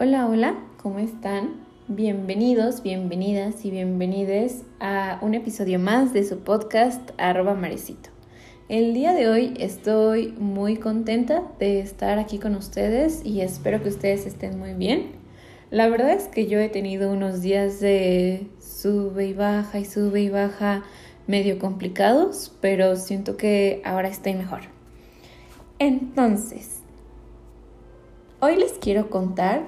Hola, 0.00 0.26
hola, 0.26 0.56
¿cómo 0.82 0.98
están? 0.98 1.60
Bienvenidos, 1.86 2.82
bienvenidas 2.82 3.64
y 3.64 3.70
bienvenides 3.70 4.64
a 4.80 5.20
un 5.22 5.34
episodio 5.34 5.78
más 5.78 6.12
de 6.12 6.24
su 6.24 6.40
podcast 6.40 7.10
arroba 7.18 7.54
marecito. 7.54 8.10
El 8.68 8.94
día 8.94 9.14
de 9.14 9.28
hoy 9.28 9.54
estoy 9.58 10.34
muy 10.38 10.76
contenta 10.76 11.44
de 11.60 11.78
estar 11.78 12.18
aquí 12.18 12.38
con 12.38 12.56
ustedes 12.56 13.24
y 13.24 13.42
espero 13.42 13.80
que 13.82 13.90
ustedes 13.90 14.26
estén 14.26 14.58
muy 14.58 14.74
bien. 14.74 15.19
La 15.70 15.88
verdad 15.88 16.10
es 16.10 16.26
que 16.26 16.48
yo 16.48 16.58
he 16.58 16.68
tenido 16.68 17.12
unos 17.12 17.42
días 17.42 17.78
de 17.78 18.48
sube 18.58 19.28
y 19.28 19.32
baja 19.34 19.78
y 19.78 19.84
sube 19.84 20.20
y 20.20 20.28
baja 20.28 20.82
medio 21.28 21.60
complicados, 21.60 22.52
pero 22.60 22.96
siento 22.96 23.36
que 23.36 23.80
ahora 23.84 24.08
estoy 24.08 24.34
mejor. 24.34 24.62
Entonces, 25.78 26.80
hoy 28.40 28.56
les 28.56 28.72
quiero 28.72 29.10
contar 29.10 29.62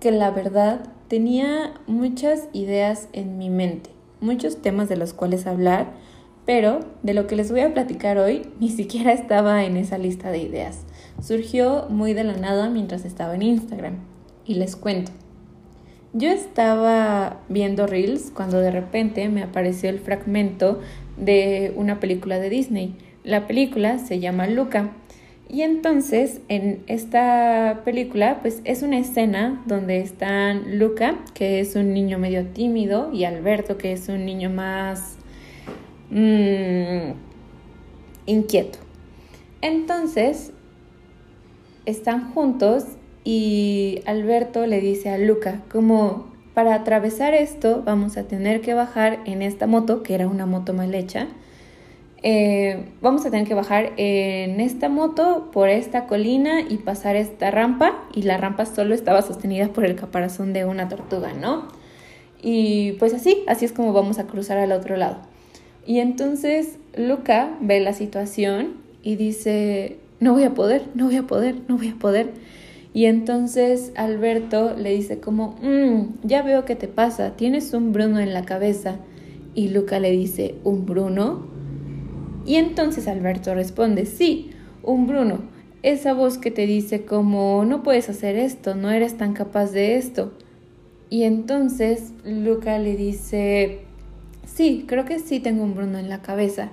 que 0.00 0.10
la 0.10 0.30
verdad 0.30 0.88
tenía 1.08 1.74
muchas 1.86 2.48
ideas 2.54 3.08
en 3.12 3.36
mi 3.36 3.50
mente, 3.50 3.90
muchos 4.20 4.62
temas 4.62 4.88
de 4.88 4.96
los 4.96 5.12
cuales 5.12 5.46
hablar, 5.46 5.92
pero 6.46 6.80
de 7.02 7.12
lo 7.12 7.26
que 7.26 7.36
les 7.36 7.50
voy 7.50 7.60
a 7.60 7.74
platicar 7.74 8.16
hoy 8.16 8.48
ni 8.58 8.70
siquiera 8.70 9.12
estaba 9.12 9.64
en 9.64 9.76
esa 9.76 9.98
lista 9.98 10.30
de 10.30 10.38
ideas. 10.38 10.84
Surgió 11.20 11.88
muy 11.90 12.14
de 12.14 12.24
la 12.24 12.38
nada 12.38 12.70
mientras 12.70 13.04
estaba 13.04 13.34
en 13.34 13.42
Instagram. 13.42 13.98
Y 14.44 14.54
les 14.54 14.74
cuento. 14.74 15.12
Yo 16.14 16.28
estaba 16.28 17.40
viendo 17.48 17.86
Reels 17.86 18.30
cuando 18.34 18.60
de 18.60 18.70
repente 18.70 19.28
me 19.30 19.42
apareció 19.42 19.88
el 19.88 19.98
fragmento 19.98 20.80
de 21.16 21.72
una 21.74 22.00
película 22.00 22.38
de 22.38 22.50
Disney. 22.50 22.96
La 23.24 23.46
película 23.46 23.98
se 23.98 24.20
llama 24.20 24.46
Luca 24.46 24.90
y 25.48 25.62
entonces 25.62 26.40
en 26.48 26.82
esta 26.86 27.82
película 27.84 28.40
pues 28.42 28.60
es 28.64 28.82
una 28.82 28.98
escena 28.98 29.62
donde 29.66 30.00
están 30.00 30.78
Luca, 30.78 31.16
que 31.34 31.60
es 31.60 31.76
un 31.76 31.92
niño 31.92 32.18
medio 32.18 32.46
tímido, 32.46 33.10
y 33.12 33.24
Alberto, 33.24 33.76
que 33.76 33.92
es 33.92 34.08
un 34.08 34.24
niño 34.24 34.48
más 34.48 35.16
mm, 36.10 37.12
inquieto. 38.26 38.78
Entonces 39.60 40.52
están 41.84 42.32
juntos 42.32 42.84
y 43.24 44.00
Alberto 44.06 44.66
le 44.66 44.80
dice 44.80 45.10
a 45.10 45.18
Luca 45.18 45.62
como 45.70 46.26
para 46.54 46.74
atravesar 46.74 47.34
esto 47.34 47.82
vamos 47.84 48.16
a 48.16 48.24
tener 48.24 48.60
que 48.60 48.74
bajar 48.74 49.20
en 49.24 49.42
esta 49.42 49.66
moto, 49.66 50.02
que 50.02 50.14
era 50.14 50.26
una 50.26 50.46
moto 50.46 50.74
mal 50.74 50.94
hecha, 50.94 51.28
eh, 52.24 52.84
vamos 53.00 53.26
a 53.26 53.30
tener 53.30 53.48
que 53.48 53.54
bajar 53.54 53.94
en 53.96 54.60
esta 54.60 54.88
moto 54.88 55.50
por 55.52 55.68
esta 55.68 56.06
colina 56.06 56.60
y 56.60 56.76
pasar 56.76 57.16
esta 57.16 57.50
rampa 57.50 58.04
y 58.14 58.22
la 58.22 58.36
rampa 58.36 58.64
solo 58.64 58.94
estaba 58.94 59.22
sostenida 59.22 59.68
por 59.68 59.84
el 59.84 59.96
caparazón 59.96 60.52
de 60.52 60.64
una 60.64 60.88
tortuga, 60.88 61.32
¿no? 61.32 61.66
Y 62.40 62.92
pues 62.92 63.12
así, 63.12 63.42
así 63.48 63.64
es 63.64 63.72
como 63.72 63.92
vamos 63.92 64.20
a 64.20 64.26
cruzar 64.26 64.58
al 64.58 64.70
otro 64.70 64.96
lado. 64.96 65.18
Y 65.84 65.98
entonces 65.98 66.78
Luca 66.96 67.56
ve 67.60 67.80
la 67.80 67.92
situación 67.92 68.74
y 69.02 69.16
dice, 69.16 69.98
no 70.20 70.32
voy 70.32 70.44
a 70.44 70.54
poder, 70.54 70.86
no 70.94 71.06
voy 71.06 71.16
a 71.16 71.24
poder, 71.24 71.56
no 71.66 71.76
voy 71.76 71.88
a 71.88 71.94
poder. 71.94 72.30
Y 72.94 73.06
entonces 73.06 73.92
Alberto 73.96 74.74
le 74.76 74.90
dice 74.90 75.18
como, 75.18 75.56
mm, 75.62 76.26
ya 76.26 76.42
veo 76.42 76.64
qué 76.64 76.76
te 76.76 76.88
pasa, 76.88 77.36
tienes 77.36 77.72
un 77.72 77.92
Bruno 77.92 78.20
en 78.20 78.34
la 78.34 78.44
cabeza. 78.44 78.96
Y 79.54 79.68
Luca 79.68 79.98
le 79.98 80.10
dice, 80.10 80.56
¿un 80.64 80.84
Bruno? 80.84 81.46
Y 82.44 82.56
entonces 82.56 83.08
Alberto 83.08 83.54
responde, 83.54 84.04
sí, 84.04 84.50
un 84.82 85.06
Bruno, 85.06 85.40
esa 85.82 86.12
voz 86.12 86.38
que 86.38 86.50
te 86.50 86.66
dice 86.66 87.04
como 87.04 87.64
no 87.64 87.82
puedes 87.82 88.08
hacer 88.08 88.36
esto, 88.36 88.74
no 88.74 88.90
eres 88.90 89.16
tan 89.16 89.32
capaz 89.32 89.72
de 89.72 89.96
esto. 89.96 90.32
Y 91.08 91.24
entonces 91.24 92.12
Luca 92.24 92.78
le 92.78 92.96
dice, 92.96 93.80
sí, 94.46 94.84
creo 94.86 95.04
que 95.04 95.18
sí 95.18 95.40
tengo 95.40 95.62
un 95.62 95.74
Bruno 95.74 95.98
en 95.98 96.08
la 96.08 96.22
cabeza. 96.22 96.70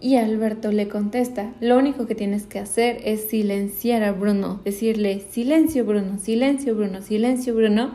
Y 0.00 0.16
Alberto 0.16 0.72
le 0.72 0.88
contesta, 0.88 1.52
lo 1.60 1.76
único 1.76 2.06
que 2.06 2.14
tienes 2.14 2.46
que 2.46 2.58
hacer 2.58 3.02
es 3.04 3.28
silenciar 3.28 4.02
a 4.02 4.12
Bruno, 4.12 4.62
decirle, 4.64 5.20
silencio 5.30 5.84
Bruno, 5.84 6.18
silencio 6.18 6.74
Bruno, 6.74 7.02
silencio 7.02 7.54
Bruno, 7.54 7.92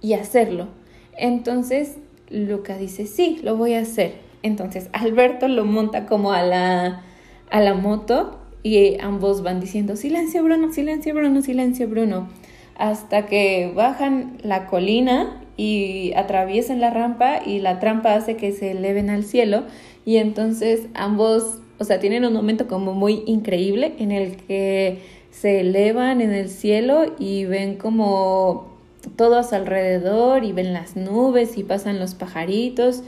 y 0.00 0.14
hacerlo. 0.14 0.68
Entonces 1.16 1.96
Luca 2.30 2.78
dice, 2.78 3.06
sí, 3.06 3.40
lo 3.42 3.56
voy 3.56 3.74
a 3.74 3.80
hacer. 3.80 4.14
Entonces 4.42 4.88
Alberto 4.92 5.48
lo 5.48 5.64
monta 5.64 6.06
como 6.06 6.32
a 6.32 6.42
la, 6.42 7.02
a 7.50 7.60
la 7.60 7.74
moto 7.74 8.38
y 8.62 8.98
ambos 9.00 9.42
van 9.42 9.60
diciendo 9.60 9.96
silencio 9.96 10.42
Bruno, 10.42 10.72
silencio 10.72 11.14
Bruno, 11.14 11.42
silencio 11.42 11.88
Bruno, 11.88 12.28
hasta 12.76 13.26
que 13.26 13.72
bajan 13.74 14.38
la 14.42 14.66
colina 14.66 15.42
y 15.56 16.12
atraviesan 16.16 16.80
la 16.80 16.90
rampa 16.90 17.40
y 17.44 17.60
la 17.60 17.80
trampa 17.80 18.14
hace 18.14 18.36
que 18.36 18.52
se 18.52 18.72
eleven 18.72 19.10
al 19.10 19.24
cielo. 19.24 19.64
Y 20.04 20.16
entonces 20.16 20.86
ambos, 20.94 21.58
o 21.78 21.84
sea, 21.84 22.00
tienen 22.00 22.24
un 22.24 22.32
momento 22.32 22.66
como 22.66 22.94
muy 22.94 23.22
increíble 23.26 23.94
en 23.98 24.12
el 24.12 24.36
que 24.36 24.98
se 25.30 25.60
elevan 25.60 26.20
en 26.20 26.32
el 26.32 26.48
cielo 26.48 27.14
y 27.18 27.44
ven 27.44 27.76
como 27.76 28.70
todo 29.16 29.38
a 29.38 29.42
su 29.42 29.54
alrededor 29.54 30.44
y 30.44 30.52
ven 30.52 30.72
las 30.72 30.96
nubes 30.96 31.56
y 31.56 31.64
pasan 31.64 31.98
los 31.98 32.14
pajaritos 32.14 33.02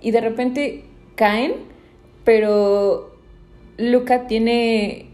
y 0.00 0.10
de 0.10 0.20
repente 0.20 0.84
caen, 1.16 1.54
pero 2.24 3.14
Luca 3.78 4.26
tiene 4.26 5.06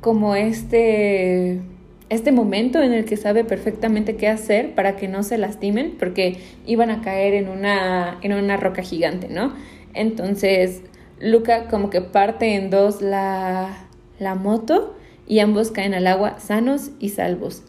como 0.00 0.34
este 0.34 1.60
este 2.08 2.32
momento 2.32 2.82
en 2.82 2.92
el 2.92 3.04
que 3.04 3.16
sabe 3.16 3.44
perfectamente 3.44 4.16
qué 4.16 4.28
hacer 4.28 4.74
para 4.74 4.96
que 4.96 5.08
no 5.08 5.22
se 5.22 5.38
lastimen, 5.38 5.96
porque 5.98 6.38
iban 6.66 6.90
a 6.90 7.02
caer 7.02 7.34
en 7.34 7.48
una, 7.48 8.18
en 8.22 8.32
una 8.32 8.56
roca 8.56 8.82
gigante, 8.82 9.28
¿no? 9.28 9.52
Entonces, 9.94 10.82
Luca 11.20 11.66
como 11.68 11.90
que 11.90 12.00
parte 12.00 12.54
en 12.54 12.70
dos 12.70 13.02
la, 13.02 13.88
la 14.18 14.34
moto 14.36 14.96
y 15.26 15.40
ambos 15.40 15.70
caen 15.70 15.94
al 15.94 16.06
agua 16.06 16.38
sanos 16.38 16.90
y 17.00 17.10
salvos. 17.10 17.64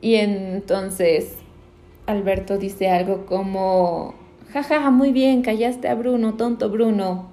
Y 0.00 0.16
entonces 0.16 1.36
Alberto 2.06 2.58
dice 2.58 2.90
algo 2.90 3.26
como, 3.26 4.14
jaja, 4.52 4.90
muy 4.90 5.12
bien, 5.12 5.42
callaste 5.42 5.88
a 5.88 5.94
Bruno, 5.94 6.34
tonto 6.34 6.70
Bruno. 6.70 7.30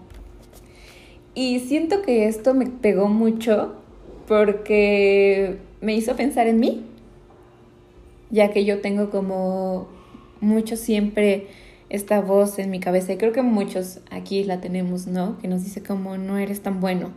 Y 1.34 1.60
siento 1.60 2.02
que 2.02 2.28
esto 2.28 2.54
me 2.54 2.68
pegó 2.68 3.08
mucho 3.08 3.76
porque 4.28 5.58
me 5.86 5.96
hizo 5.96 6.16
pensar 6.16 6.48
en 6.48 6.60
mí, 6.60 6.86
ya 8.30 8.52
que 8.52 8.66
yo 8.66 8.82
tengo 8.82 9.10
como 9.10 9.88
mucho 10.42 10.76
siempre 10.76 11.48
esta 11.90 12.20
voz 12.20 12.60
en 12.60 12.72
mi 12.72 12.80
cabeza 12.80 13.14
y 13.14 13.18
creo 13.18 13.32
que 13.32 13.44
muchos 13.44 14.02
aquí 14.10 14.44
la 14.44 14.60
tenemos, 14.60 15.08
¿no? 15.08 15.38
Que 15.38 15.48
nos 15.48 15.64
dice 15.64 15.84
como 15.84 16.18
no 16.18 16.38
eres 16.38 16.62
tan 16.62 16.82
bueno. 16.82 17.12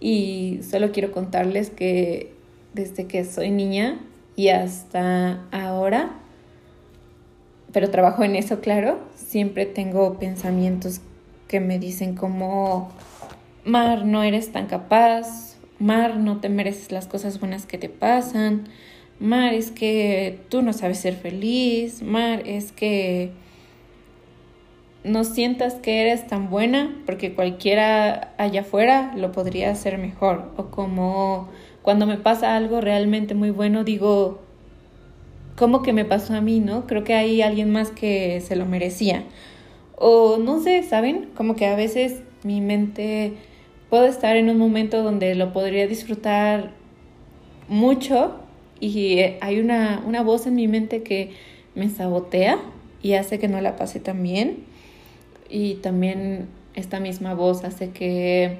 Y 0.00 0.60
solo 0.62 0.92
quiero 0.92 1.10
contarles 1.10 1.70
que 1.70 2.32
desde 2.72 3.06
que 3.06 3.24
soy 3.24 3.50
niña 3.50 3.98
y 4.36 4.48
hasta 4.48 5.44
ahora 5.50 6.18
pero 7.72 7.90
trabajo 7.90 8.24
en 8.24 8.36
eso, 8.36 8.60
claro. 8.60 8.98
Siempre 9.14 9.66
tengo 9.66 10.18
pensamientos 10.18 11.00
que 11.48 11.60
me 11.60 11.78
dicen 11.78 12.14
como, 12.14 12.90
Mar, 13.64 14.04
no 14.04 14.22
eres 14.22 14.52
tan 14.52 14.66
capaz, 14.66 15.47
Mar, 15.78 16.16
no 16.16 16.40
te 16.40 16.48
mereces 16.48 16.92
las 16.92 17.06
cosas 17.06 17.40
buenas 17.40 17.66
que 17.66 17.78
te 17.78 17.88
pasan, 17.88 18.68
Mar, 19.20 19.52
es 19.52 19.70
que 19.70 20.38
tú 20.48 20.62
no 20.62 20.72
sabes 20.72 20.98
ser 20.98 21.14
feliz, 21.14 22.02
Mar, 22.02 22.42
es 22.46 22.70
que 22.72 23.32
no 25.04 25.24
sientas 25.24 25.74
que 25.74 26.02
eres 26.02 26.26
tan 26.26 26.50
buena 26.50 26.96
porque 27.06 27.34
cualquiera 27.34 28.34
allá 28.38 28.60
afuera 28.60 29.12
lo 29.16 29.32
podría 29.32 29.70
hacer 29.70 29.98
mejor. 29.98 30.52
O 30.56 30.66
como 30.66 31.48
cuando 31.82 32.06
me 32.06 32.16
pasa 32.16 32.56
algo 32.56 32.80
realmente 32.80 33.34
muy 33.34 33.50
bueno, 33.50 33.84
digo, 33.84 34.40
¿cómo 35.56 35.82
que 35.82 35.92
me 35.92 36.04
pasó 36.04 36.34
a 36.34 36.40
mí, 36.40 36.60
no? 36.60 36.86
Creo 36.86 37.04
que 37.04 37.14
hay 37.14 37.42
alguien 37.42 37.70
más 37.70 37.90
que 37.90 38.40
se 38.40 38.56
lo 38.56 38.66
merecía. 38.66 39.24
O 39.96 40.36
no 40.38 40.60
sé, 40.60 40.82
¿saben? 40.84 41.30
Como 41.34 41.56
que 41.56 41.66
a 41.66 41.74
veces 41.74 42.22
mi 42.44 42.60
mente 42.60 43.34
puedo 43.90 44.06
estar 44.06 44.36
en 44.36 44.50
un 44.50 44.58
momento 44.58 45.02
donde 45.02 45.34
lo 45.34 45.52
podría 45.52 45.86
disfrutar 45.86 46.72
mucho 47.68 48.40
y 48.80 49.20
hay 49.40 49.60
una, 49.60 50.02
una 50.06 50.22
voz 50.22 50.46
en 50.46 50.54
mi 50.54 50.68
mente 50.68 51.02
que 51.02 51.32
me 51.74 51.88
sabotea 51.88 52.58
y 53.02 53.14
hace 53.14 53.38
que 53.38 53.48
no 53.48 53.60
la 53.60 53.76
pase 53.76 54.00
tan 54.00 54.22
bien. 54.22 54.64
Y 55.48 55.74
también 55.76 56.48
esta 56.74 57.00
misma 57.00 57.34
voz 57.34 57.64
hace 57.64 57.90
que 57.90 58.58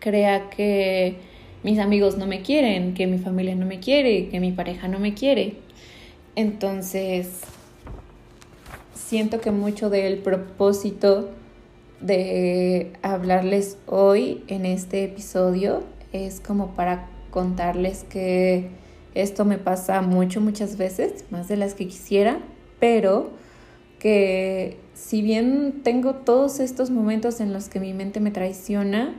crea 0.00 0.50
que 0.50 1.16
mis 1.62 1.78
amigos 1.78 2.16
no 2.18 2.26
me 2.26 2.42
quieren, 2.42 2.94
que 2.94 3.06
mi 3.06 3.18
familia 3.18 3.54
no 3.54 3.66
me 3.66 3.80
quiere, 3.80 4.28
que 4.28 4.40
mi 4.40 4.52
pareja 4.52 4.88
no 4.88 4.98
me 4.98 5.14
quiere. 5.14 5.54
Entonces, 6.34 7.40
siento 8.94 9.40
que 9.40 9.50
mucho 9.50 9.90
del 9.90 10.18
propósito 10.18 11.30
de 12.00 12.92
hablarles 13.02 13.78
hoy 13.86 14.44
en 14.48 14.66
este 14.66 15.04
episodio 15.04 15.82
es 16.12 16.40
como 16.40 16.74
para 16.74 17.08
contarles 17.30 18.04
que 18.04 18.70
esto 19.14 19.44
me 19.44 19.58
pasa 19.58 20.02
mucho, 20.02 20.40
muchas 20.40 20.76
veces, 20.76 21.24
más 21.30 21.48
de 21.48 21.56
las 21.56 21.74
que 21.74 21.86
quisiera, 21.86 22.38
pero 22.78 23.30
que 23.98 24.78
si 24.94 25.22
bien 25.22 25.80
tengo 25.82 26.14
todos 26.14 26.60
estos 26.60 26.90
momentos 26.90 27.40
en 27.40 27.52
los 27.52 27.68
que 27.68 27.80
mi 27.80 27.92
mente 27.92 28.20
me 28.20 28.30
traiciona, 28.30 29.14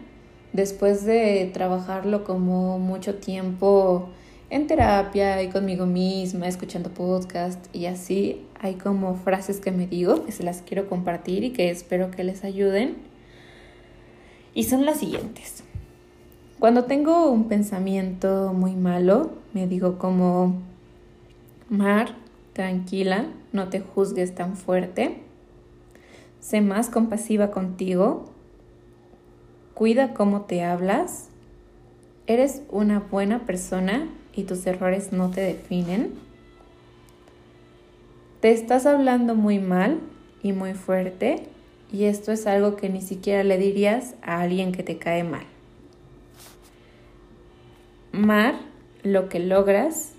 después 0.54 1.06
de 1.06 1.50
trabajarlo 1.54 2.24
como 2.24 2.80
mucho 2.80 3.16
tiempo 3.16 4.10
en 4.50 4.68
terapia 4.68 5.44
y 5.44 5.50
conmigo 5.50 5.86
misma, 5.86 6.48
escuchando 6.48 6.90
podcast 6.90 7.64
y 7.76 7.86
así, 7.88 8.46
hay 8.60 8.76
como 8.76 9.16
frases 9.16 9.60
que 9.60 9.72
me 9.72 9.88
digo 9.88 10.26
que 10.26 10.32
se 10.32 10.44
las 10.44 10.62
quiero 10.62 10.88
compartir 10.88 11.44
y 11.44 11.52
que 11.52 11.70
espero 11.70 12.12
que 12.12 12.24
les 12.24 12.44
ayuden. 12.44 12.96
Y 14.54 14.64
son 14.64 14.86
las 14.86 15.00
siguientes. 15.00 15.64
Cuando 16.60 16.86
tengo 16.86 17.30
un 17.30 17.48
pensamiento 17.48 18.54
muy 18.54 18.76
malo, 18.76 19.32
me 19.54 19.68
digo 19.68 20.00
como, 20.00 20.56
Mar, 21.70 22.16
tranquila, 22.54 23.28
no 23.52 23.70
te 23.70 23.80
juzgues 23.80 24.34
tan 24.34 24.58
fuerte, 24.58 25.20
sé 26.40 26.62
más 26.62 26.90
compasiva 26.90 27.52
contigo, 27.52 28.32
cuida 29.76 30.16
cómo 30.16 30.42
te 30.42 30.64
hablas, 30.64 31.30
eres 32.26 32.64
una 32.72 33.00
buena 33.00 33.46
persona 33.46 34.10
y 34.34 34.44
tus 34.44 34.66
errores 34.66 35.14
no 35.14 35.30
te 35.30 35.42
definen. 35.42 36.14
Te 38.48 38.54
estás 38.54 38.86
hablando 38.86 39.36
muy 39.36 39.60
mal 39.60 40.00
y 40.42 40.54
muy 40.54 40.74
fuerte 40.74 41.50
y 41.92 42.06
esto 42.06 42.32
es 42.32 42.48
algo 42.48 42.78
que 42.78 42.88
ni 42.88 43.02
siquiera 43.02 43.44
le 43.44 43.58
dirías 43.58 44.16
a 44.22 44.40
alguien 44.40 44.72
que 44.72 44.84
te 44.84 44.98
cae 44.98 45.26
mal. 45.26 45.44
Mar, 48.14 48.56
lo 49.04 49.28
que 49.28 49.40
logras, 49.40 50.14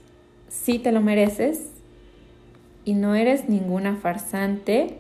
sí 0.49 0.79
te 0.79 0.93
lo 0.93 1.01
mereces 1.01 1.71
y 2.85 2.93
no 2.93 3.15
eres 3.15 3.49
ninguna 3.49 3.97
farsante 3.97 4.99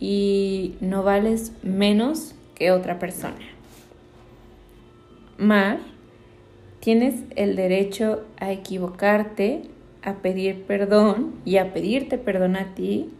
y 0.00 0.74
no 0.80 1.04
vales 1.04 1.52
menos 1.62 2.34
que 2.56 2.72
otra 2.72 2.98
persona. 2.98 3.46
Mar, 5.38 5.78
tienes 6.80 7.22
el 7.36 7.54
derecho 7.54 8.24
a 8.36 8.50
equivocarte, 8.50 9.62
a 10.02 10.14
pedir 10.14 10.62
perdón 10.64 11.34
y 11.44 11.56
a 11.56 11.72
pedirte 11.72 12.18
perdón 12.18 12.56
a 12.56 12.74
ti. 12.74 13.10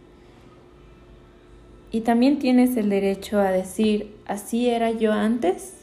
Y 1.91 2.01
también 2.01 2.39
tienes 2.39 2.77
el 2.77 2.89
derecho 2.89 3.39
a 3.39 3.51
decir, 3.51 4.15
así 4.25 4.69
era 4.69 4.91
yo 4.91 5.11
antes, 5.11 5.73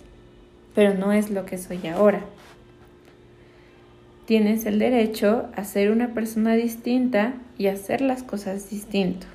pero 0.75 0.95
no 0.95 1.13
es 1.13 1.31
lo 1.31 1.45
que 1.47 1.59
soy 1.59 1.87
ahora. 1.87 2.25
Tienes 4.27 4.67
el 4.67 4.79
derecho 4.79 5.49
a 5.55 5.65
ser 5.65 5.91
una 5.91 6.13
persona 6.13 6.55
distinta 6.55 7.35
y 7.59 7.69
hacer 7.69 8.01
las 8.01 8.23
cosas 8.23 8.71
distinto. 8.71 9.27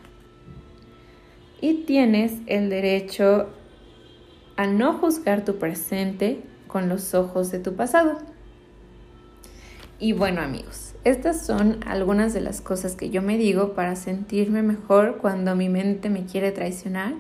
Y 1.62 1.86
tienes 1.86 2.34
el 2.48 2.70
derecho 2.70 3.50
a 4.58 4.68
no 4.68 4.94
juzgar 4.94 5.46
tu 5.46 5.58
presente 5.58 6.42
con 6.68 6.90
los 6.90 7.14
ojos 7.14 7.52
de 7.52 7.60
tu 7.60 7.76
pasado. 7.76 8.18
Y 10.02 10.14
bueno 10.14 10.42
amigos, 10.42 10.96
estas 11.04 11.46
son 11.46 11.78
algunas 11.86 12.34
de 12.34 12.42
las 12.42 12.60
cosas 12.60 12.96
que 12.96 13.12
yo 13.12 13.22
me 13.22 13.38
digo 13.38 13.76
para 13.76 13.96
sentirme 13.96 14.64
mejor 14.64 15.20
cuando 15.22 15.56
mi 15.56 15.70
mente 15.70 16.10
me 16.10 16.26
quiere 16.26 16.52
traicionar. 16.52 17.14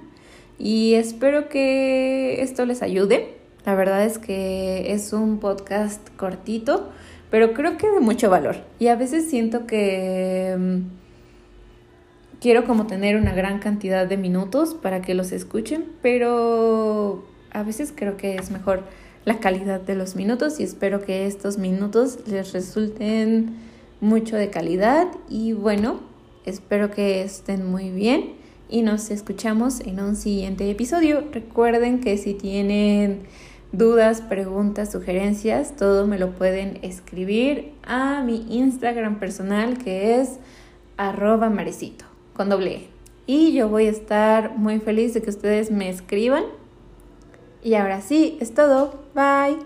Y 0.57 0.95
espero 0.95 1.47
que 1.47 2.41
esto 2.41 2.65
les 2.65 2.81
ayude. 2.81 3.37
La 3.67 3.75
verdad 3.75 4.03
es 4.03 4.17
que 4.17 4.93
es 4.93 5.13
un 5.13 5.37
podcast 5.37 6.01
cortito, 6.17 6.89
pero 7.29 7.53
creo 7.53 7.77
que 7.77 7.87
de 7.87 7.99
mucho 7.99 8.31
valor. 8.31 8.55
Y 8.79 8.87
a 8.87 8.95
veces 8.95 9.29
siento 9.29 9.67
que 9.67 10.55
mm, 10.57 12.39
quiero 12.41 12.65
como 12.65 12.87
tener 12.87 13.15
una 13.15 13.35
gran 13.35 13.59
cantidad 13.59 14.07
de 14.07 14.17
minutos 14.17 14.73
para 14.73 15.03
que 15.03 15.13
los 15.13 15.31
escuchen, 15.31 15.85
pero 16.01 17.27
a 17.51 17.61
veces 17.61 17.93
creo 17.95 18.17
que 18.17 18.37
es 18.37 18.49
mejor 18.49 18.81
la 19.25 19.39
calidad 19.39 19.81
de 19.81 19.95
los 19.95 20.15
minutos 20.15 20.59
y 20.59 20.63
espero 20.63 21.01
que 21.01 21.27
estos 21.27 21.57
minutos 21.57 22.19
les 22.27 22.53
resulten 22.53 23.55
mucho 23.99 24.35
de 24.35 24.49
calidad 24.49 25.07
y 25.29 25.53
bueno, 25.53 25.99
espero 26.45 26.89
que 26.91 27.21
estén 27.21 27.69
muy 27.69 27.91
bien 27.91 28.33
y 28.67 28.81
nos 28.81 29.11
escuchamos 29.11 29.81
en 29.81 29.99
un 29.99 30.15
siguiente 30.15 30.69
episodio. 30.69 31.23
Recuerden 31.31 31.99
que 31.99 32.17
si 32.17 32.33
tienen 32.33 33.23
dudas, 33.71 34.21
preguntas, 34.21 34.91
sugerencias, 34.91 35.75
todo 35.75 36.07
me 36.07 36.17
lo 36.17 36.31
pueden 36.31 36.79
escribir 36.81 37.73
a 37.83 38.23
mi 38.23 38.45
Instagram 38.49 39.19
personal 39.19 39.77
que 39.77 40.19
es 40.19 40.39
arroba 40.97 41.49
marecito 41.49 42.05
con 42.33 42.49
doble 42.49 42.75
E. 42.75 42.87
Y 43.27 43.53
yo 43.53 43.69
voy 43.69 43.85
a 43.85 43.91
estar 43.91 44.57
muy 44.57 44.79
feliz 44.79 45.13
de 45.13 45.21
que 45.21 45.29
ustedes 45.29 45.69
me 45.69 45.89
escriban 45.89 46.43
y 47.63 47.75
ahora 47.75 48.01
sí, 48.01 48.37
es 48.41 48.53
todo. 48.53 48.93
Bye. 49.13 49.57